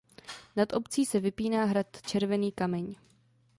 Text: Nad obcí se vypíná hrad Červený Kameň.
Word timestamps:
Nad 0.55 0.73
obcí 0.73 1.05
se 1.05 1.19
vypíná 1.19 1.65
hrad 1.65 1.85
Červený 2.05 2.51
Kameň. 2.51 2.95